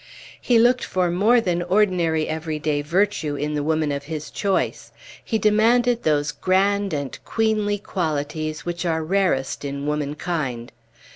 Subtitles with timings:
[0.41, 4.91] He looked for more than ordinary every day virtue in the woman of his choice;
[5.23, 10.71] he demanded those grand and queenly qualities which are rarest in woman kind.